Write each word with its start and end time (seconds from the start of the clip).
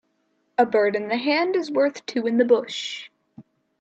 A 0.57 0.65
bird 0.65 0.95
in 0.95 1.09
the 1.09 1.15
hand 1.17 1.55
is 1.55 1.69
worth 1.69 2.03
two 2.07 2.25
in 2.25 2.37
the 2.39 2.43
bush. 2.43 3.07